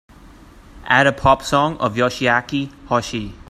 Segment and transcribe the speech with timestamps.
[0.87, 3.35] add a Pop song of Yoshiaki Hoshi